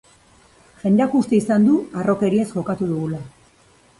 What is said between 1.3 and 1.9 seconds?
izan du